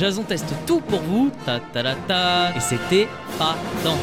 [0.00, 1.30] Jason teste tout pour vous.
[1.44, 2.56] Ta ta ta ta.
[2.56, 3.06] Et c'était
[3.38, 3.54] pas
[3.84, 3.98] tant.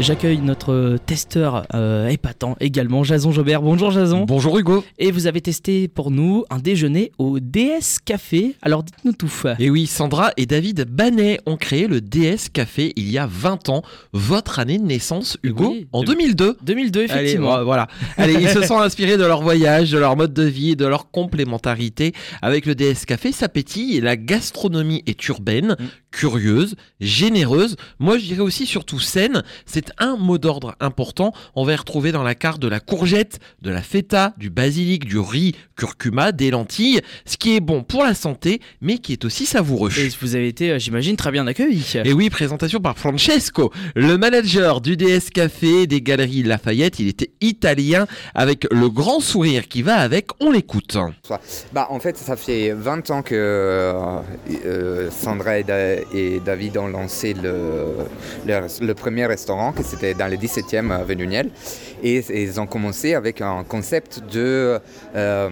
[0.00, 3.60] J'accueille notre testeur euh, épatant également, Jason Jobert.
[3.60, 4.24] Bonjour Jason.
[4.24, 4.82] Bonjour Hugo.
[4.98, 8.56] Et vous avez testé pour nous un déjeuner au DS Café.
[8.62, 9.30] Alors dites-nous tout.
[9.58, 13.68] Et oui, Sandra et David Banet ont créé le DS Café il y a 20
[13.68, 13.82] ans.
[14.14, 16.56] Votre année de naissance, Hugo, Oui, en de- 2002.
[16.62, 17.58] 2002 Allez, effectivement.
[17.58, 17.86] vo- voilà.
[18.16, 20.86] Allez, ils se sont inspirés de leur voyage, de leur mode de vie et de
[20.86, 22.14] leur complémentarité.
[22.40, 25.41] Avec le DS Café, ça pétille et la gastronomie est urbaine,
[25.78, 26.01] Mm.
[26.12, 27.76] Curieuse, généreuse.
[27.98, 29.42] Moi, je dirais aussi surtout saine.
[29.66, 31.32] C'est un mot d'ordre important.
[31.56, 35.04] On va y retrouver dans la carte de la courgette, de la feta, du basilic,
[35.04, 37.00] du riz, curcuma, des lentilles.
[37.26, 39.90] Ce qui est bon pour la santé, mais qui est aussi savoureux.
[39.98, 41.84] Et vous avez été, euh, j'imagine, très bien accueilli.
[42.04, 47.00] Et oui, présentation par Francesco, le manager du DS Café des Galeries Lafayette.
[47.00, 50.28] Il était italien avec le grand sourire qui va avec.
[50.40, 50.96] On l'écoute.
[51.72, 54.20] Bah, en fait, ça fait 20 ans que euh,
[54.66, 55.64] euh, Sandra et,
[56.12, 61.50] et David ont lancé le, premier restaurant, que c'était dans le 17e avenue Niel.
[62.02, 64.78] Et, ils ont commencé avec un concept de
[65.14, 65.48] euh,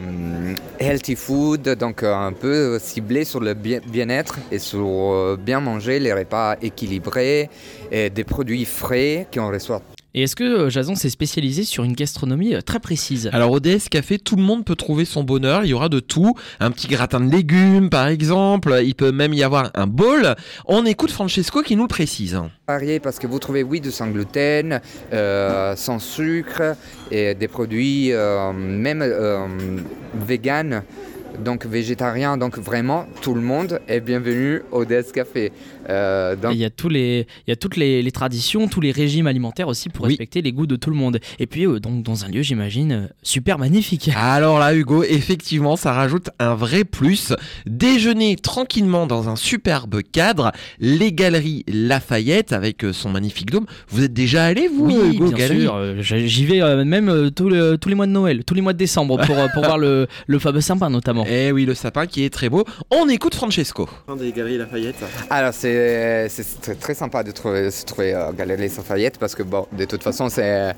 [0.78, 5.60] healthy food, donc euh, un peu ciblé sur le bien- bien-être et sur euh, bien
[5.60, 7.48] manger, les repas équilibrés,
[7.92, 11.92] et des produits frais qu'on reçoit Et est-ce que euh, Jason s'est spécialisé sur une
[11.92, 13.30] gastronomie euh, très précise?
[13.32, 15.64] Alors au DS Café, tout le monde peut trouver son bonheur.
[15.64, 16.34] Il y aura de tout.
[16.58, 18.80] Un petit gratin de légumes, par exemple.
[18.82, 20.34] Il peut même y avoir un bol.
[20.66, 22.40] On écoute Francesco qui nous le précise.
[22.66, 24.80] varié parce que vous trouvez oui du sans gluten,
[25.12, 26.74] euh, sans sucre
[27.10, 29.46] et des produits euh, même euh,
[30.26, 30.82] vegan,
[31.38, 32.36] donc végétarien.
[32.36, 35.52] Donc vraiment tout le monde est bienvenu au DS Café.
[35.88, 38.80] Euh, donc, Il y a, tous les, il y a toutes les, les traditions, tous
[38.80, 40.10] les régimes alimentaires aussi pour Oui.
[40.12, 41.18] respecter les goûts de tout le monde.
[41.38, 44.10] Et puis, euh, donc, dans un lieu, j'imagine, euh, super magnifique.
[44.16, 47.32] Alors là, Hugo, effectivement, ça rajoute un vrai plus.
[47.66, 53.66] Déjeuner tranquillement dans un superbe cadre, les galeries Lafayette avec son magnifique dôme.
[53.88, 56.18] Vous êtes déjà allé, vous, Oui, Hugo, bien galerie sûr.
[56.26, 59.16] J'y vais même tous, le- tous les mois de Noël, tous les mois de décembre
[59.26, 61.19] pour, pour voir le, le fameux sapin notamment.
[61.28, 62.64] Eh oui, le sapin qui est très beau.
[62.90, 63.88] On écoute Francesco.
[64.18, 64.96] des galeries Lafayette.
[65.30, 69.42] alors c'est c'est très, très sympa de trouver, se trouver euh, Galerie Lafayette parce que
[69.42, 70.74] bon, de toute façon c'est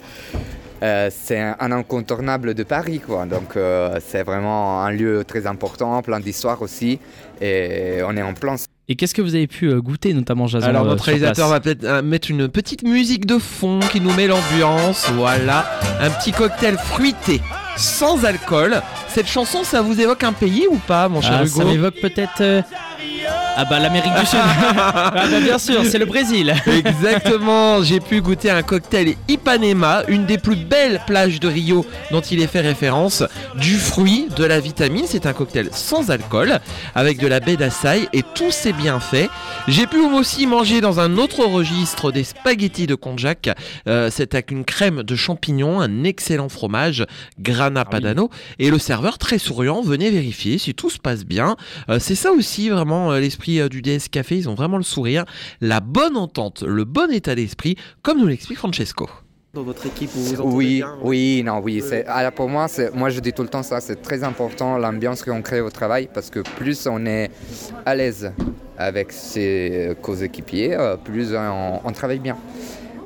[0.82, 3.24] euh, c'est un, un incontournable de Paris quoi.
[3.26, 6.98] Donc euh, c'est vraiment un lieu très important, plein d'histoire aussi
[7.40, 8.54] et on est en plein
[8.88, 11.50] Et qu'est-ce que vous avez pu euh, goûter notamment, Jason Alors euh, notre réalisateur place
[11.50, 15.08] va peut-être euh, mettre une petite musique de fond qui nous met l'ambiance.
[15.14, 15.66] Voilà,
[16.00, 17.40] un petit cocktail fruité
[17.76, 18.80] sans alcool.
[19.14, 21.58] Cette chanson, ça vous évoque un pays ou pas, mon cher Ah, Hugo?
[21.58, 22.40] ça m'évoque peut-être.
[22.40, 22.62] euh,
[23.54, 24.38] Ah bah l'Amérique du Sud.
[24.76, 26.54] ah bah bien sûr, c'est le Brésil.
[26.66, 32.22] Exactement, j'ai pu goûter un cocktail Ipanema, une des plus belles plages de Rio dont
[32.22, 33.22] il est fait référence.
[33.56, 36.60] Du fruit, de la vitamine, c'est un cocktail sans alcool,
[36.94, 39.28] avec de la baie d'açaï et tous ses bienfaits.
[39.68, 43.50] J'ai pu aussi manger dans un autre registre des spaghettis de konjac.
[43.86, 47.04] Euh, c'est avec une crème de champignons, un excellent fromage,
[47.38, 51.56] grana padano, et le serveur très souriant, venez vérifier si tout se passe bien.
[51.90, 54.82] Euh, c'est ça aussi vraiment euh, l'esprit euh, du DS Café, ils ont vraiment le
[54.82, 55.24] sourire,
[55.60, 59.08] la bonne entente, le bon état d'esprit, comme nous l'explique Francesco.
[59.54, 61.82] Dans votre équipe, vous vous entendez Oui, bien oui, non, oui.
[61.86, 64.78] c'est- alors pour moi, c'est- moi je dis tout le temps ça, c'est très important
[64.78, 67.30] l'ambiance qu'on crée au travail parce que plus on est
[67.84, 68.32] à l'aise
[68.78, 72.38] avec ses coéquipiers, euh, plus on, on travaille bien.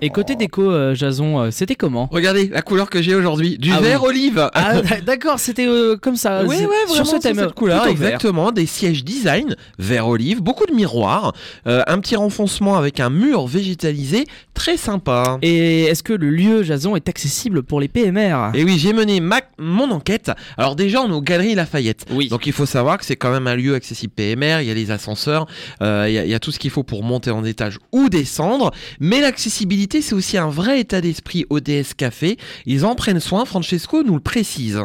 [0.03, 3.73] Et côté déco, euh, Jason, euh, c'était comment Regardez la couleur que j'ai aujourd'hui, du
[3.73, 4.09] Ah vert oui.
[4.11, 4.51] olive.
[4.53, 6.43] Ah d'accord, c'était euh, comme ça.
[6.45, 7.37] Oui, c'est- ouais, sur vraiment, ce thème.
[7.39, 8.53] cette couleur, exactement.
[8.53, 11.33] Des sièges design, vert olive, beaucoup de miroirs,
[11.67, 15.39] euh, un petit renfoncement avec un mur végétalisé, très sympa.
[15.41, 19.21] Et est-ce que le lieu, Jason, est accessible pour les PMR Et oui, j'ai mené
[19.21, 20.31] ma- mon enquête.
[20.59, 22.05] Alors déjà, on est aux Galeries Lafayette.
[22.11, 22.29] Oui.
[22.29, 24.75] Donc il faut savoir que c'est quand même un lieu accessible PMR, il y a
[24.75, 25.47] les ascenseurs,
[25.81, 28.11] il y, a- il y a tout ce qu'il faut pour monter en étage ou
[28.11, 28.73] descendre.
[29.01, 32.37] Mais l'accessibilité, c'est aussi un vrai état d'esprit au DS Café.
[32.67, 34.81] Ils en prennent soin, Francesco nous le précise.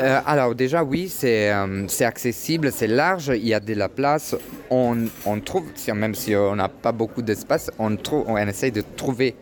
[0.00, 3.88] Euh, alors déjà oui, c'est euh, c'est accessible, c'est large, il y a de la
[3.90, 4.34] place.
[4.70, 4.96] On,
[5.26, 5.64] on trouve,
[5.94, 9.34] même si on n'a pas beaucoup d'espace, on, on essaye de trouver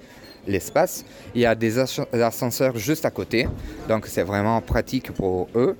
[0.48, 1.04] l'espace.
[1.34, 3.46] Il y a des asc- ascenseurs juste à côté,
[3.88, 5.76] donc c'est vraiment pratique pour eux.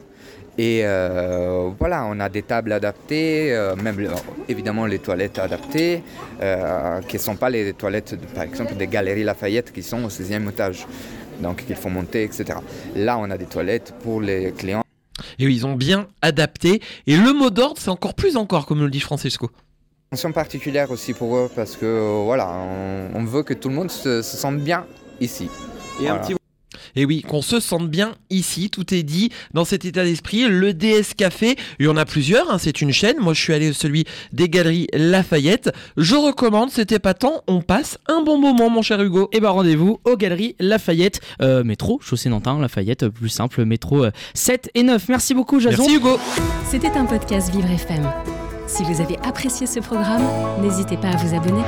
[0.62, 3.96] Et euh, voilà, on a des tables adaptées, euh, même
[4.46, 6.02] évidemment les toilettes adaptées,
[7.08, 10.50] qui ne sont pas les toilettes, par exemple, des galeries Lafayette qui sont au 16e
[10.50, 10.86] étage,
[11.40, 12.58] donc qu'il faut monter, etc.
[12.94, 14.84] Là, on a des toilettes pour les clients.
[15.38, 16.82] Et ils ont bien adapté.
[17.06, 19.48] Et le mot d'ordre, c'est encore plus encore, comme le dit Francesco.
[20.12, 22.52] Attention particulière aussi pour eux parce que voilà,
[23.14, 24.84] on, veut que tout le monde se, sente bien
[25.20, 25.48] ici.
[26.02, 26.34] Et un petit
[26.96, 30.48] et oui, qu'on se sente bien ici, tout est dit dans cet état d'esprit.
[30.48, 33.16] Le DS Café, il y en a plusieurs, hein, c'est une chaîne.
[33.20, 35.70] Moi, je suis allé celui des Galeries Lafayette.
[35.96, 37.42] Je recommande, c'était pas tant.
[37.46, 39.28] On passe un bon moment, mon cher Hugo.
[39.32, 43.64] Et eh bah, ben, rendez-vous aux Galeries Lafayette, euh, métro, chaussée Nantin, Lafayette, plus simple,
[43.64, 45.08] métro 7 euh, et 9.
[45.08, 45.82] Merci beaucoup, Jason.
[45.82, 46.18] Merci, Hugo.
[46.70, 48.08] C'était un podcast Vivre FM.
[48.66, 50.22] Si vous avez apprécié ce programme,
[50.62, 51.62] n'hésitez pas à vous abonner.